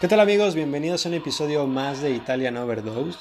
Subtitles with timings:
[0.00, 0.54] ¿Qué tal amigos?
[0.54, 3.18] Bienvenidos a un episodio más de Italian Overdose.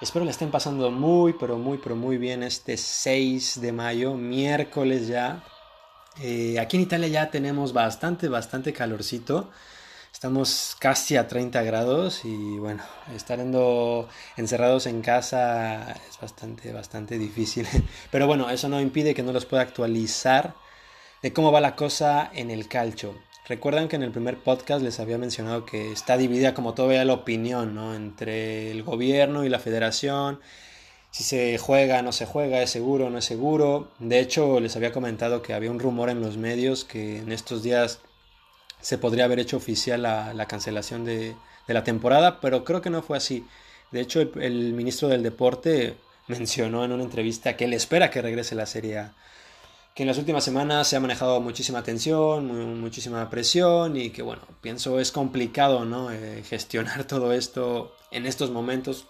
[0.00, 5.08] Espero le estén pasando muy, pero muy, pero muy bien este 6 de mayo, miércoles
[5.08, 5.42] ya.
[6.22, 9.50] Eh, aquí en Italia ya tenemos bastante, bastante calorcito.
[10.12, 13.40] Estamos casi a 30 grados y bueno, estar
[14.36, 17.66] encerrados en casa es bastante, bastante difícil.
[18.12, 20.54] Pero bueno, eso no impide que no los pueda actualizar
[21.22, 23.16] de cómo va la cosa en el calcio.
[23.48, 27.14] Recuerdan que en el primer podcast les había mencionado que está dividida como todavía la
[27.14, 27.94] opinión ¿no?
[27.94, 30.40] entre el gobierno y la federación,
[31.10, 33.90] si se juega, no se juega, es seguro, no es seguro.
[33.98, 37.62] De hecho, les había comentado que había un rumor en los medios que en estos
[37.62, 38.00] días
[38.80, 41.34] se podría haber hecho oficial la, cancelación de,
[41.66, 43.44] la temporada, pero creo que no fue así.
[43.90, 45.96] De hecho, el, ministro del Deporte
[46.28, 49.06] mencionó en una entrevista que él espera que regrese la Serie.
[49.94, 54.42] Que en las últimas semanas se ha manejado muchísima tensión, muchísima presión y que, bueno,
[54.60, 55.84] pienso es complicado.
[56.12, 59.06] Eh, gestionar todo esto en estos momentos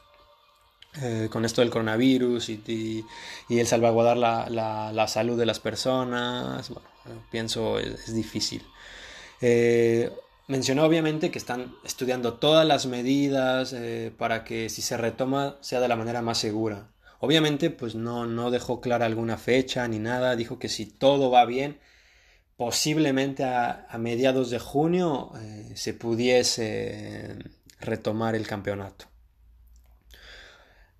[1.00, 3.04] eh, con esto del coronavirus y,
[3.48, 6.68] el salvaguardar la, salud de las personas.
[6.68, 6.88] Bueno,
[7.30, 8.62] pienso es difícil.
[9.40, 10.10] Eh,
[10.48, 15.80] mencionó obviamente que están estudiando todas las medidas eh, para que si se retoma sea
[15.80, 16.88] de la manera más segura.
[17.20, 21.44] Obviamente pues no, no dejó clara alguna fecha ni nada, dijo que si todo va
[21.44, 21.78] bien,
[22.56, 27.36] posiblemente a, mediados de junio eh, se pudiese
[27.80, 29.06] retomar el campeonato.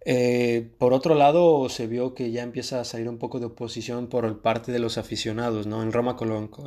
[0.07, 4.09] Eh, por otro lado, se vio que ya empieza a salir un poco de oposición
[4.09, 5.83] por parte de los aficionados, ¿no?
[5.83, 6.17] En Roma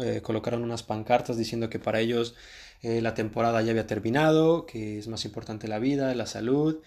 [0.01, 2.35] eh, colocaron unas pancartas diciendo que para ellos
[2.83, 6.81] eh, la temporada ya había terminado, que es más importante la vida, la salud,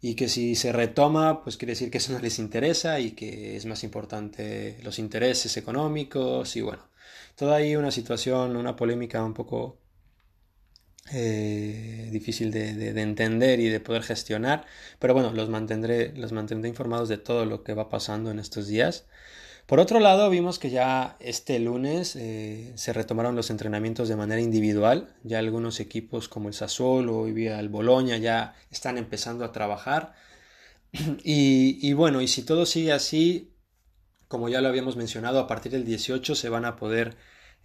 [0.00, 3.56] y que si se retoma, pues quiere decir que eso no les interesa y que
[3.56, 6.88] es más importante los intereses económicos y bueno,
[7.36, 9.78] toda ahí una situación, una polémica un poco
[11.12, 14.66] eh, difícil de, entender y de poder gestionar.
[14.98, 18.66] Pero bueno, los mantendré, los mantendré informados de todo lo que va pasando en estos
[18.66, 19.06] días.
[19.66, 24.40] Por otro lado, vimos que ya este lunes eh, se retomaron los entrenamientos de manera
[24.40, 25.16] individual.
[25.24, 30.14] Ya algunos equipos como el Sassuolo y el Boloña ya están empezando a trabajar.
[31.24, 33.56] Y, y bueno, y si todo sigue así,
[34.28, 37.16] como ya lo habíamos mencionado, a partir del 18 se van a poder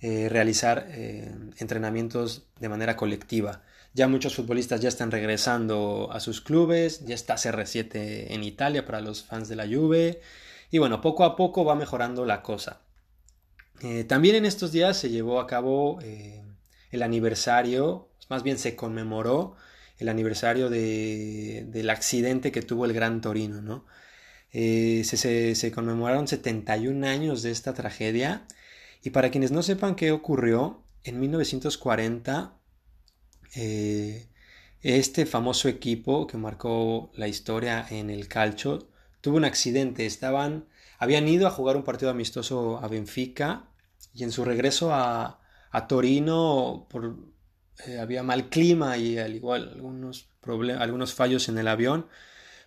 [0.02, 3.64] eh, realizar eh, entrenamientos de manera colectiva.
[3.94, 9.02] Ya muchos futbolistas ya están regresando a sus clubes, ya está CR7 en Italia para
[9.02, 10.22] los fans de la Juve
[10.72, 12.82] y bueno, poco a poco va mejorando la cosa.
[13.82, 19.56] Eh, también en estos días se llevó a cabo el aniversario, más bien se conmemoró
[19.98, 23.86] el aniversario del accidente que tuvo el Gran Torino, ¿no?
[24.52, 28.46] se, se, se, conmemoraron 71 años de esta tragedia
[29.04, 32.54] y para quienes no sepan qué ocurrió, en 1940
[33.56, 34.28] eh,
[34.82, 38.88] este famoso equipo que marcó la historia en el calcio
[39.22, 40.06] tuvo un accidente.
[40.06, 40.66] Estaban,
[40.98, 43.70] habían ido a jugar un partido amistoso a Benfica
[44.14, 45.38] y en su regreso a,
[45.88, 46.88] Torino
[47.88, 50.28] eh, había mal clima y al igual algunos,
[50.78, 52.08] algunos fallos en el avión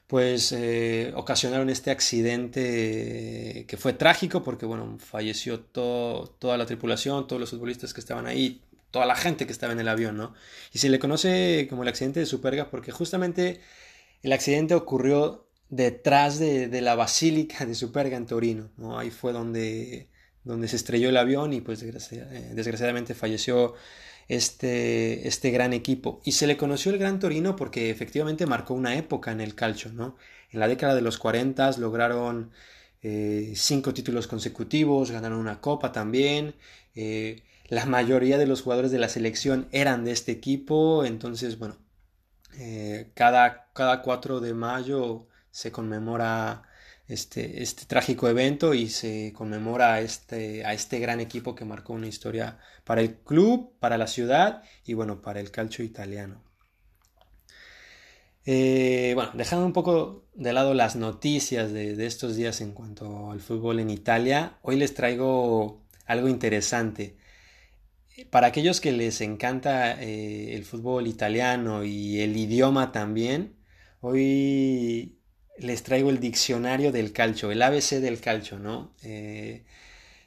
[0.06, 7.41] pues eh, ocasionaron este accidente que fue trágico porque, bueno, falleció toda la tripulación, todos
[7.41, 10.34] los futbolistas que estaban ahí, toda la gente que estaba en el avión, ¿no?
[10.72, 13.60] Y se le conoce como el accidente de Superga porque justamente
[14.22, 18.96] el accidente ocurrió detrás de, la basílica de Superga en Torino, ¿no?
[18.96, 20.08] Ahí fue donde,
[20.44, 23.74] donde se estrelló el avión y pues eh, desgraciadamente falleció
[24.28, 26.20] este, este gran equipo.
[26.24, 29.92] Y se le conoció el Gran Torino porque efectivamente marcó una época en el calcio,
[29.92, 30.16] ¿no?
[30.50, 32.53] En la década de los 40 lograron
[33.03, 36.54] eh, cinco títulos consecutivos, ganaron una copa también.
[36.94, 41.78] Eh, la mayoría de los jugadores de la selección eran de este equipo, entonces, bueno,
[43.15, 46.65] cada, cada 4 de mayo se conmemora
[47.06, 51.92] este, este trágico evento y se conmemora a este, a este gran equipo que marcó
[51.92, 56.42] una historia para el club, para la ciudad y bueno, para el calcio italiano.
[58.45, 63.41] Eh, bueno, dejando un poco de lado las noticias de, estos días en cuanto al
[63.41, 67.16] fútbol en Italia, hoy les traigo algo interesante.
[68.30, 73.54] Para aquellos que les encanta eh, el fútbol italiano y el idioma también,
[74.01, 75.14] hoy
[75.59, 78.95] les traigo el diccionario del calcio, el ABC del calcio, ¿no?
[79.03, 79.65] Eh,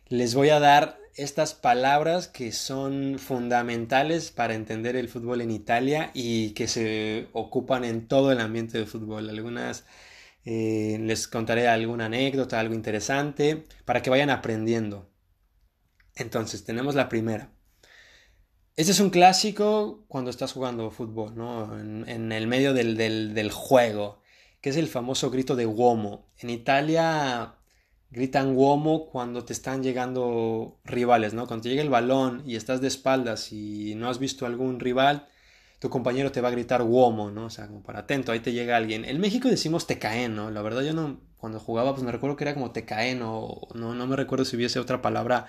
[0.07, 6.12] les voy a dar estas palabras que son fundamentales para entender el fútbol en Italia
[6.13, 9.29] y que se ocupan en todo el ambiente del fútbol.
[9.29, 9.85] Algunas
[10.45, 15.09] eh, les contaré alguna anécdota, algo interesante, para que vayan aprendiendo.
[16.15, 17.51] Entonces, tenemos la primera.
[18.75, 21.77] este es un clásico cuando estás jugando fútbol, ¿no?
[21.79, 24.21] En, el medio del, del, juego,
[24.62, 26.27] que es el famoso grito de uomo.
[26.39, 27.56] En Italia
[28.09, 31.48] gritan uomo cuando te están llegando rivales, ¿no?
[31.48, 35.27] Cuando llega el balón y estás de espaldas y no has visto algún rival,
[35.80, 37.45] tu compañero te va a gritar uomo, ¿no?
[37.45, 39.06] O sea, como para atento, ahí te llega alguien.
[39.06, 40.50] En México decimos te caen, ¿no?
[40.51, 43.68] La verdad yo no, cuando jugaba, pues me recuerdo que era como te caen o
[43.75, 45.48] no, no me recuerdo si hubiese otra palabra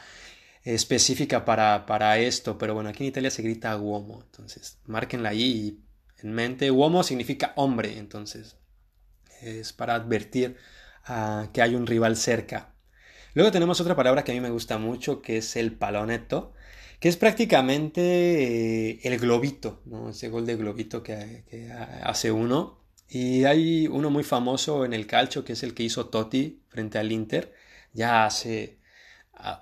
[0.65, 5.81] específica para, para esto, pero bueno, aquí en Italia se grita uomo, entonces márquenla ahí
[6.19, 6.71] en mente.
[6.71, 8.58] Uomo significa hombre, entonces
[9.43, 10.57] es para advertir
[11.53, 12.75] que hay un rival cerca.
[13.35, 16.53] Luego tenemos otra palabra que a mí me gusta mucho, que es el palonetto,
[16.99, 18.01] que es prácticamente
[18.91, 20.11] eh, el globito, ¿no?
[20.11, 22.81] ese gol de globito que, que, hace uno.
[23.09, 26.99] Y hay uno muy famoso en el calcio, que es el que hizo Totti frente
[26.99, 27.55] al Inter,
[27.93, 28.79] ya hace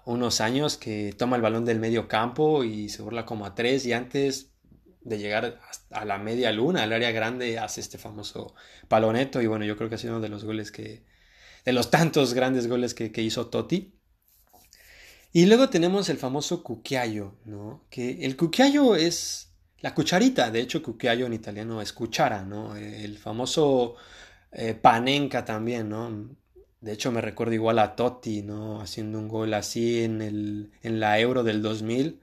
[0.07, 3.85] unos años que toma el balón del medio campo y se burla como a tres
[3.87, 4.51] y antes
[5.07, 5.61] de llegar
[5.91, 8.55] a la media luna, al área grande, hace este famoso
[8.89, 11.05] paloneto y bueno, yo creo que ha sido uno de los goles que,
[11.65, 13.95] de los tantos grandes goles que, hizo Totti.
[15.33, 17.85] Y luego tenemos el famoso cucchiaio, ¿no?
[17.89, 22.75] Que el cucchiaio es la cucharita, de hecho cucchiaio en italiano es cuchara, ¿no?
[22.75, 23.95] El famoso
[24.51, 26.37] eh, panenka también, ¿no?
[26.81, 28.81] De hecho, me recuerdo igual a Totti, ¿no?
[28.81, 32.21] Haciendo un gol así en, el, en la Euro del 2000,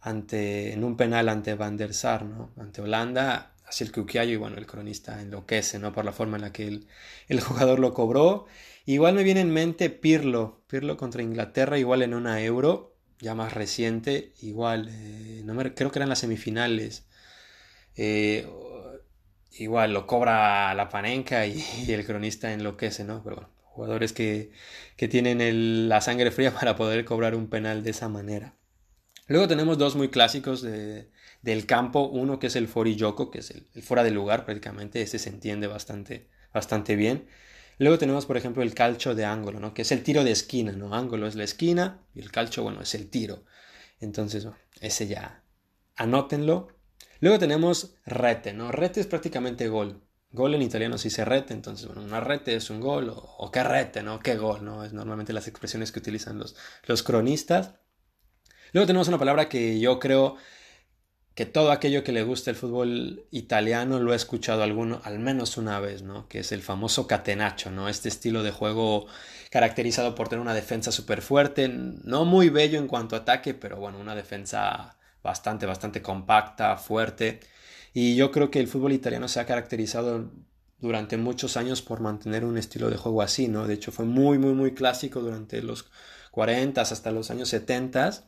[0.00, 2.50] ante, en un penal ante Van der Sar, ¿no?
[2.58, 5.92] Ante Holanda, así el Cuquiayo y bueno, el cronista enloquece, ¿no?
[5.92, 6.88] Por la forma en la que el,
[7.28, 8.46] el jugador lo cobró.
[8.86, 13.52] Igual me viene en mente Pirlo, Pirlo contra Inglaterra, igual en una Euro, ya más
[13.52, 17.06] reciente, igual, eh, no me, creo que eran las semifinales.
[17.96, 18.46] Eh,
[19.52, 23.22] igual lo cobra la panenca y, el cronista enloquece, ¿no?
[23.22, 24.52] Pero bueno, jugadores que,
[24.96, 28.54] tienen la sangre fría para poder cobrar un penal de esa manera.
[29.30, 33.64] Luego tenemos dos muy clásicos del campo, uno que es el Yoko, que es el,
[33.80, 37.28] fuera de lugar prácticamente, ese se entiende bastante, bastante bien.
[37.78, 39.72] Luego tenemos, por ejemplo, el calcho de ángulo, ¿no?
[39.72, 40.96] que es el tiro de esquina, ¿no?
[40.96, 43.44] Ángulo es la esquina y el calcho, bueno, es el tiro.
[44.00, 44.48] Entonces,
[44.80, 45.44] ese ya,
[45.94, 46.66] anótenlo.
[47.20, 48.72] Luego tenemos rete, ¿no?
[48.72, 50.02] Rete es prácticamente gol.
[50.32, 54.02] Gol en italiano se rete, entonces, bueno, una rete es un gol, o, qué rete,
[54.02, 54.18] ¿no?
[54.18, 54.82] Qué gol, ¿no?
[54.82, 56.56] Es normalmente las expresiones que utilizan los,
[56.88, 57.74] los cronistas.
[58.72, 60.36] Luego tenemos una palabra que yo creo
[61.34, 65.56] que todo aquello que le gusta el fútbol italiano lo ha escuchado alguno, al menos
[65.56, 66.28] una vez, ¿no?
[66.28, 67.88] Que es el famoso catenaccio, ¿no?
[67.88, 69.06] Este estilo de juego
[69.50, 73.76] caracterizado por tener una defensa súper fuerte, no muy bello en cuanto a ataque, pero
[73.78, 77.40] bueno, una defensa bastante, bastante compacta, fuerte
[77.92, 80.30] y yo creo que el fútbol italiano se ha caracterizado
[80.78, 83.66] durante muchos años por mantener un estilo de juego así, ¿no?
[83.66, 85.86] De hecho, fue muy, muy, muy clásico durante los
[86.30, 88.24] 40 hasta los años 70.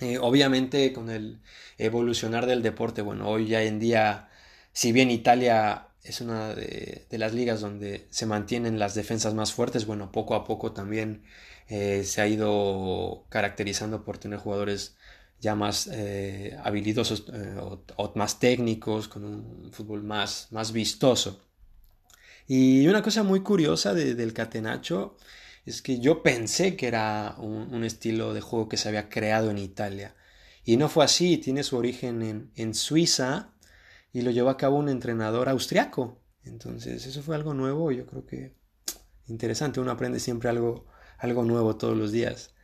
[0.00, 1.40] Eh, obviamente, con el
[1.76, 4.28] evolucionar del deporte, bueno, hoy ya en día,
[4.72, 9.86] si bien Italia es una de, las ligas donde se mantienen las defensas más fuertes,
[9.86, 11.24] bueno, poco a poco también
[11.68, 14.96] eh, se ha ido caracterizando por tener jugadores
[15.40, 17.26] ya más eh, habilidosos
[17.96, 21.40] o, más técnicos, con un fútbol más, más vistoso.
[22.46, 25.16] Y una cosa muy curiosa del catenacho
[25.68, 29.58] es que yo pensé que era un, estilo de juego que se había creado en
[29.58, 30.14] Italia.
[30.64, 33.52] Y no fue así, tiene su origen en, en Suiza
[34.12, 36.20] y lo llevó a cabo un entrenador austriaco.
[36.44, 38.54] Entonces eso fue algo nuevo, yo creo que
[39.28, 40.86] interesante, uno aprende siempre algo,
[41.18, 42.54] algo nuevo todos los días.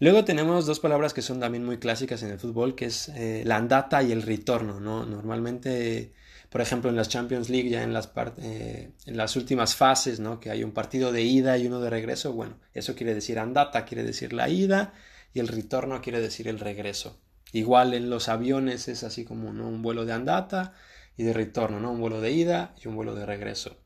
[0.00, 3.42] Luego tenemos dos palabras que son también muy clásicas en el fútbol, que es eh,
[3.44, 5.04] la andata y el retorno, ¿no?
[5.04, 6.12] Normalmente,
[6.50, 10.40] por ejemplo, en las Champions League, ya en las, eh, en las últimas fases, ¿no?
[10.40, 13.84] Que hay un partido de ida y uno de regreso, bueno, eso quiere decir andata,
[13.84, 14.94] quiere decir la ida,
[15.34, 17.20] y el retorno quiere decir el regreso.
[17.52, 20.74] Igual en los aviones es así como un vuelo de andata
[21.16, 21.92] y de retorno, ¿no?
[21.92, 23.76] Un vuelo de ida y un vuelo de regreso.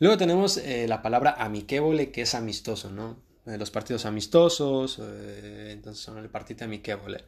[0.00, 3.22] Luego tenemos eh, la palabra amichevole, que es amistoso, ¿no?
[3.46, 7.24] Eh, los partidos amistosos, entonces son el partido amichevole.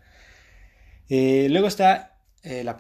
[1.08, 2.13] Eh, luego está
[2.44, 2.76] la,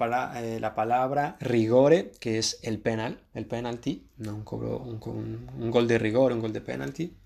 [0.60, 5.98] la, palabra rigore, que es el penal, el penalty, no un, cobro, un, gol de
[5.98, 7.16] rigor, un gol de penalty.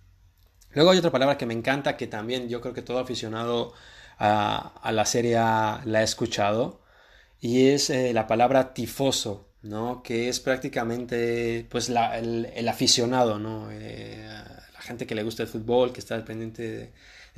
[0.72, 3.72] Luego hay otra palabra que me encanta, que también yo creo que todo aficionado
[4.18, 6.80] a, la serie la ha escuchado,
[7.40, 10.02] y es la palabra tifoso, ¿no?
[10.02, 13.68] que es prácticamente pues, el, aficionado, ¿no?
[14.88, 16.92] gente que le gusta el fútbol, que está pendiente de,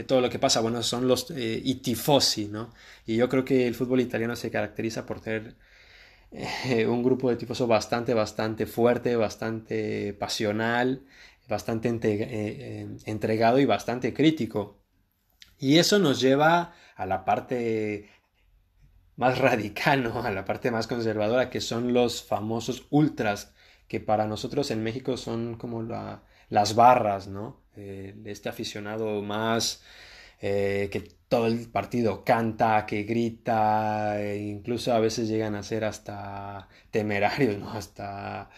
[0.05, 2.73] todo lo que pasa, bueno, son los eh, tifosi, ¿no?
[3.07, 5.57] Y yo creo que el fútbol italiano se caracteriza por tener
[6.33, 11.05] eh, un grupo de tifoso bastante, bastante fuerte, bastante pasional,
[11.49, 14.81] bastante eh, entregado y bastante crítico.
[15.59, 18.11] Y eso nos lleva a la parte
[19.17, 20.23] más radical, ¿no?
[20.23, 23.53] A la parte más conservadora, que son los famosos ultras,
[23.87, 27.61] que para nosotros en México son como las barras, ¿no?
[27.81, 29.83] Eh, este aficionado más
[30.41, 35.85] eh, que todo el partido canta, que grita, e incluso a veces llegan a ser
[35.85, 37.63] hasta temerarios.
[37.75, 38.51] Hasta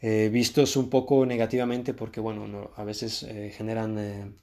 [0.00, 3.26] eh, vistos un poco negativamente porque, bueno, a veces
[3.56, 4.38] generan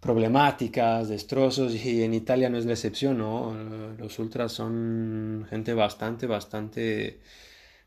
[0.00, 3.54] problemáticas, destrozos, y en Italia no es la excepción, ¿no?
[3.98, 7.20] Los ultras son gente bastante, bastante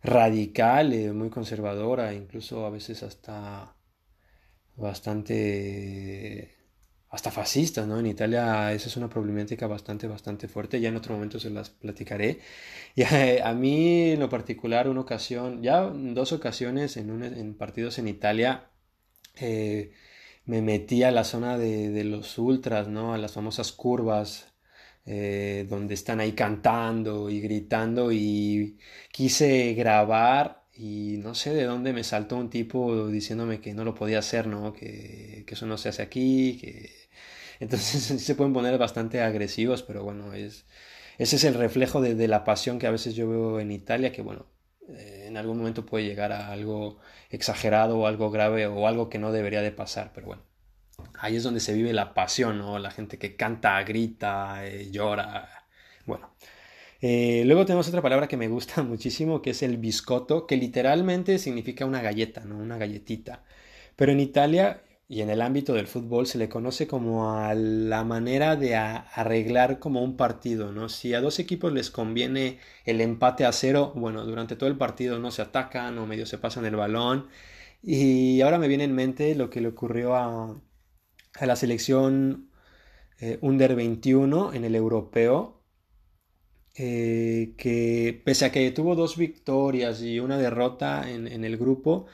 [0.03, 3.75] radical, eh, muy conservadora, incluso a veces hasta
[4.79, 6.55] bastante
[7.09, 7.99] hasta fascistas, ¿no?
[7.99, 11.69] En Italia esa es una problemática bastante, bastante fuerte, ya en otro momento se las
[11.69, 12.39] platicaré.
[12.95, 17.97] Y a, mí en lo particular, una ocasión, ya en dos ocasiones en, en partidos
[17.99, 18.69] en Italia,
[19.39, 19.91] eh,
[20.45, 23.13] me metí a la zona de, los ultras, ¿no?
[23.13, 24.53] A las famosas curvas,
[25.05, 28.77] eh, donde están ahí cantando y gritando y
[29.11, 33.95] quise grabar y no sé de dónde me saltó un tipo diciéndome que no lo
[33.95, 34.71] podía hacer, ¿no?
[34.73, 37.09] Que, eso no se hace aquí, que...
[37.59, 40.65] Entonces se pueden poner bastante agresivos, pero bueno, es,
[41.17, 44.21] ese es el reflejo de, la pasión que a veces yo veo en Italia, que
[44.21, 44.45] bueno,
[44.87, 49.19] eh, en algún momento puede llegar a algo exagerado o algo grave o algo que
[49.19, 50.43] no debería de pasar, pero bueno,
[51.19, 52.79] ahí es donde se vive la pasión, ¿no?
[52.79, 55.65] La gente que canta, grita, eh, llora,
[56.05, 56.31] bueno.
[57.01, 61.39] Eh, luego tenemos otra palabra que me gusta muchísimo, que es el biscotto, que literalmente
[61.39, 62.57] significa una galleta, ¿no?
[62.57, 63.43] Una galletita.
[63.95, 68.03] Pero en Italia y en el ámbito del fútbol se le conoce como a la
[68.03, 70.87] manera de arreglar como un partido, ¿no?
[70.87, 75.19] Si a dos equipos les conviene el empate a cero, bueno, durante todo el partido
[75.19, 77.27] no se atacan o medio se pasan el balón.
[77.81, 80.61] Y ahora me viene en mente lo que le ocurrió a,
[81.41, 82.49] la selección
[83.19, 85.58] eh, Under 21 en el europeo,
[86.75, 92.07] eh, que pese a que tuvo dos victorias y una derrota en, el grupo,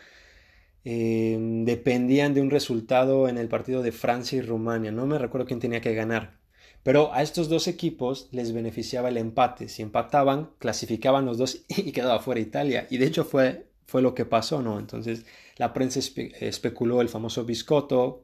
[0.85, 4.91] Em, dependían de un resultado en el partido de Francia y Rumania.
[4.91, 6.37] No me recuerdo quién tenía que ganar.
[6.83, 9.67] Pero a estos dos equipos les beneficiaba el empate.
[9.67, 12.87] Si empataban, clasificaban los dos y quedaba fuera Italia.
[12.91, 14.79] Y de hecho fue, fue lo que pasó, ¿no?
[14.79, 15.25] Entonces
[15.57, 15.99] la prensa
[16.39, 18.23] especuló el famoso biscotto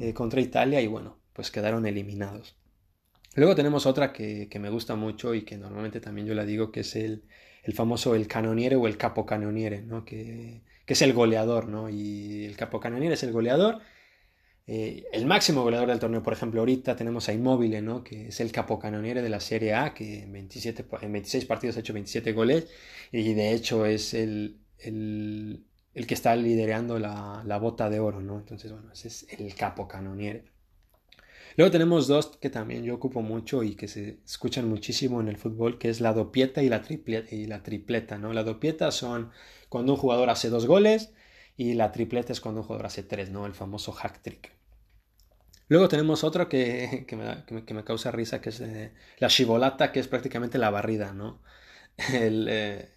[0.00, 2.56] eh, contra Italia y bueno, pues quedaron eliminados.
[3.36, 6.72] Luego tenemos otra que, que, me gusta mucho y que normalmente también yo la digo,
[6.72, 7.24] que es el,
[7.62, 10.04] el famoso el canoniere o el capo canoniere, ¿no?
[10.04, 11.88] Que que es el goleador, ¿no?
[11.88, 13.78] Y el capocannoniere es el goleador.
[14.66, 18.02] Eh, el máximo goleador del torneo, por ejemplo, ahorita tenemos a Immobile, ¿no?
[18.02, 21.80] Que es el capocannoniere de la Serie A, que en, 27, en 26 partidos ha
[21.80, 22.66] hecho 27 goles
[23.12, 28.20] y de hecho es el, el, el que está liderando la, la, bota de oro,
[28.20, 28.40] ¿no?
[28.40, 30.42] Entonces, bueno, ese es el capocannoniere.
[31.60, 35.36] Luego tenemos dos que también yo ocupo mucho y que se escuchan muchísimo en el
[35.36, 38.32] fútbol, que es la dopieta y la, tripleta, y la tripleta, ¿no?
[38.32, 39.30] La dopieta son
[39.68, 41.12] cuando un jugador hace dos goles
[41.58, 43.44] y la tripleta es cuando un jugador hace tres, ¿no?
[43.44, 44.52] El famoso hack trick.
[45.68, 50.08] Luego tenemos otro que, que, me, causa risa, que es eh, la chivolata, que es
[50.08, 51.42] prácticamente la barrida, ¿no?
[52.14, 52.88] Eh,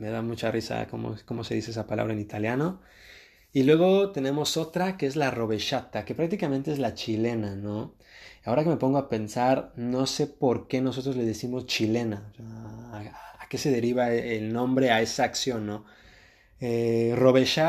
[0.00, 2.80] me da mucha risa cómo, cómo, se dice esa palabra en italiano.
[3.52, 7.94] Y luego tenemos otra que es la rovechata, que prácticamente es la chilena, ¿no?
[8.44, 12.32] Ahora que me pongo a pensar, no sé por qué nosotros le decimos chilena.
[12.92, 12.98] ¿a,
[13.40, 15.84] ¿A qué se deriva el nombre a esa acción, no?
[16.60, 17.14] Eh,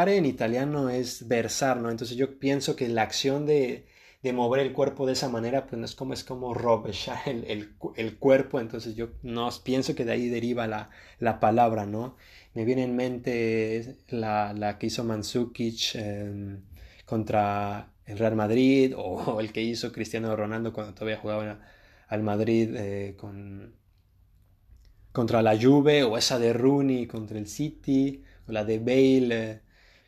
[0.08, 1.92] en italiano es versar, ¿no?
[1.92, 3.88] Entonces yo pienso que la acción de,
[4.24, 7.76] de mover el cuerpo de esa manera, pues no es como, es como rovechar el,
[7.96, 12.16] el, cuerpo, entonces yo no pienso que de ahí deriva la, la palabra, ¿no?
[12.60, 16.62] Me viene en mente la, que hizo Mandzukic em,
[17.06, 21.62] contra el Real Madrid o el que hizo Cristiano Ronaldo cuando todavía jugaba
[22.10, 23.76] al Madrid eh, con,
[25.14, 29.62] contra la Juve o esa de Rooney contra el City la de Bale eh,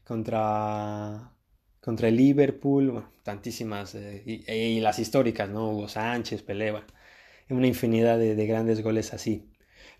[0.03, 1.31] contra,
[1.79, 5.69] contra el Liverpool, tantísimas, eh, y, las históricas, ¿no?
[5.69, 6.73] Hugo Sánchez, Pelé,
[7.49, 9.50] una infinidad de, grandes goles así.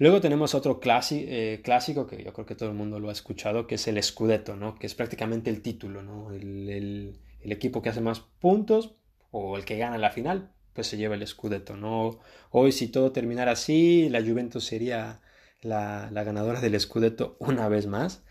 [0.01, 3.67] Luego tenemos otro eh, clásico que yo creo que todo el mundo lo ha escuchado,
[3.67, 4.73] que es el Scudetto, ¿no?
[4.73, 6.31] Que es prácticamente el título, ¿no?
[6.31, 8.95] El, equipo que hace más puntos
[9.29, 12.17] o el que gana la final, pues se lleva el Scudetto, ¿no?
[12.49, 15.21] Hoy si todo terminara así, la Juventus sería
[15.61, 18.23] la, ganadora del Scudetto una vez más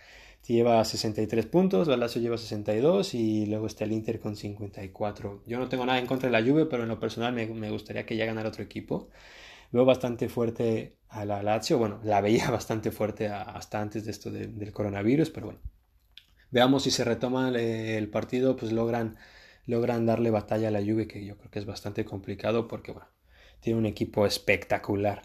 [0.47, 5.45] lleva 63 puntos, la lleva 62 y luego está el Inter con 54.
[5.47, 8.05] Yo no tengo nada en contra de la Juve, pero en lo personal me, gustaría
[8.05, 9.09] que ya ganara otro equipo.
[9.73, 14.31] Veo bastante fuerte a la Lazio, bueno, la veía bastante fuerte hasta antes de esto
[14.31, 15.61] del coronavirus, pero bueno.
[16.51, 19.17] Veamos si se retoma el partido, pues logran,
[19.67, 23.09] logran darle batalla a la Juve, que yo creo que es bastante complicado porque, bueno,
[23.61, 25.23] tiene un equipo espectacular.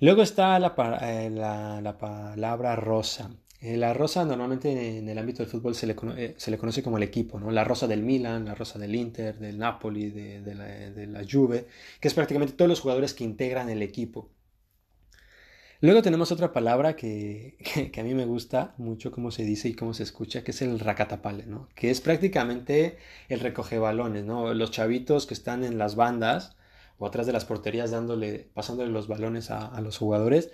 [0.00, 3.30] Luego está la, eh, la, palabra rosa.
[3.60, 6.82] Eh, la rosa normalmente en el ámbito del fútbol se le, eh, se le, conoce
[6.82, 7.50] como el equipo, ¿no?
[7.50, 11.66] La rosa del Milan, la rosa del Inter, del Napoli, de, de, la, Juve,
[12.00, 14.30] que es prácticamente todos los jugadores que integran el equipo.
[15.80, 17.56] Luego tenemos otra palabra que,
[17.92, 20.62] que, a mí me gusta mucho cómo se dice y cómo se escucha, que es
[20.62, 21.68] el racatapale, ¿no?
[21.74, 22.98] Que es prácticamente
[23.28, 24.52] el recoge balones, ¿no?
[24.54, 26.56] Los chavitos que están en las bandas
[26.98, 30.50] o atrás de las porterías dándole, pasándole los balones a, los jugadores,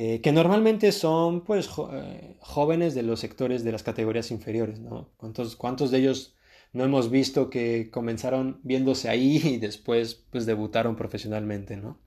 [0.00, 5.10] eh, que normalmente son pues eh, jóvenes de los sectores de las categorías inferiores, ¿no?
[5.16, 6.36] ¿Cuántos, ¿Cuántos de ellos
[6.72, 11.98] no hemos visto que comenzaron viéndose ahí y después pues debutaron profesionalmente, ¿no?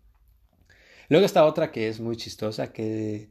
[1.10, 3.30] Luego está otra que es muy chistosa, que,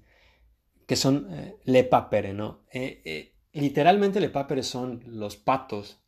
[0.87, 2.61] que son eh, lepapere, ¿no?
[2.71, 6.02] Eh, literalmente lepapere son los patos,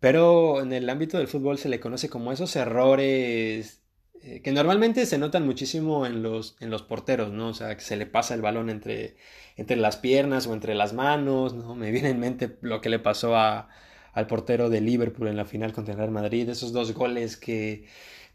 [0.00, 3.81] pero en el ámbito del fútbol se le conoce como esos errores
[4.22, 7.48] que normalmente se notan muchísimo en los, en los porteros, ¿no?
[7.48, 9.16] O sea, que se le pasa el balón entre,
[9.56, 11.74] entre las piernas o entre las manos, ¿no?
[11.74, 13.68] Me viene en mente lo que le pasó a,
[14.12, 17.86] al portero de Liverpool en la final contra el Real Madrid, esos dos goles que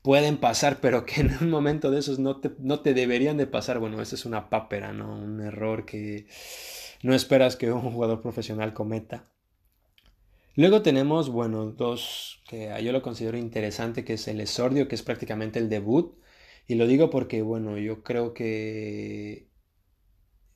[0.02, 3.48] pueden pasar, pero que en un momento de esos no te, no te deberían de
[3.48, 3.80] pasar.
[3.80, 5.18] Bueno, eso es una pápera, ¿no?
[5.18, 6.28] Un error que
[7.02, 9.24] no esperas que un jugador profesional cometa.
[10.56, 15.04] Luego tenemos, bueno, dos que yo lo considero interesante, que es el Esordio, que es
[15.04, 16.16] prácticamente el debut.
[16.68, 19.48] Y lo digo porque, bueno, yo creo que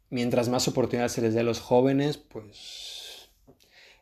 [0.09, 3.29] mientras más oportunidades se les dé a los jóvenes, pues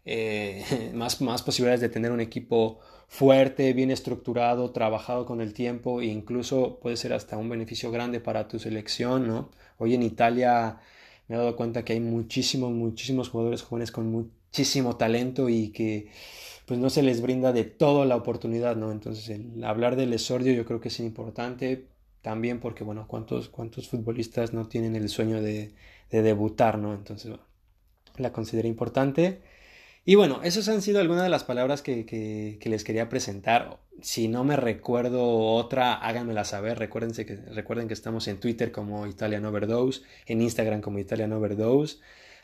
[0.05, 6.01] eh, más, más posibilidades de tener un equipo fuerte, bien estructurado, trabajado con el tiempo
[6.01, 9.49] e incluso puede ser hasta un beneficio grande para tu selección, ¿no?
[9.77, 10.79] Hoy en Italia
[11.27, 16.11] me he dado cuenta que hay muchísimos, muchísimos jugadores jóvenes con muchísimo talento y que
[16.69, 18.91] pues no se les brinda de todo la oportunidad, ¿no?
[18.91, 21.87] Entonces, hablar del esordio yo creo que es importante
[22.21, 25.73] también porque, bueno, ¿cuántos, cuántos futbolistas no tienen el sueño de,
[26.11, 26.93] de debutar, ¿no?
[26.93, 27.33] Entonces,
[28.17, 29.41] la considero importante.
[30.05, 33.79] Y bueno, esas han sido algunas de las palabras que, les quería presentar.
[34.03, 36.77] Si no me recuerdo otra, háganmela saber.
[36.77, 41.97] Recuérdense que, recuerden que estamos en Twitter como Italian Overdose, en Instagram como Italian Overdose.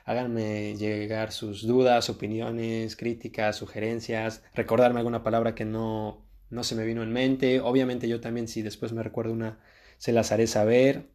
[0.06, 6.86] Háganme llegar sus dudas, opiniones, críticas, sugerencias, recordarme alguna palabra que no, no se me
[6.86, 7.60] vino en mente.
[7.60, 9.60] Obviamente yo también, si después me recuerdo una,
[9.98, 11.10] se las haré saber.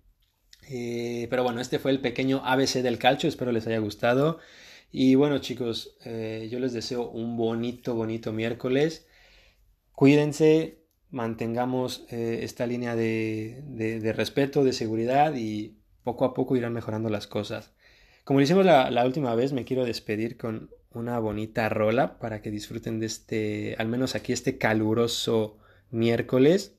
[0.69, 4.39] Eh, pero bueno, este fue el pequeño ABC del calcio, espero les haya gustado.
[4.93, 9.07] Y bueno chicos, eh, yo les deseo un bonito, bonito miércoles.
[9.95, 16.73] Cuídense, mantengamos eh, esta línea de, de, respeto, de seguridad y poco a poco irán
[16.73, 17.73] mejorando las cosas.
[18.31, 22.41] Como lo hicimos la, la, última vez, me quiero despedir con una bonita rola para
[22.41, 25.59] que disfruten de este, al menos aquí este caluroso
[25.91, 26.77] miércoles.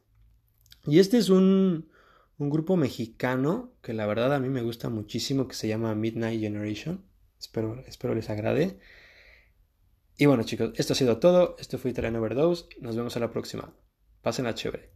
[0.86, 1.90] Y este es un,
[2.38, 6.40] un grupo mexicano que la verdad a mí me gusta muchísimo que se llama Midnight
[6.40, 7.04] Generation.
[7.38, 8.80] Espero, espero les agrade.
[10.18, 11.58] Y bueno chicos, esto ha sido todo.
[11.60, 12.68] Esto fue Italian Overdose.
[12.80, 13.74] Nos vemos a la próxima.
[14.22, 14.90] Pasen a chévere.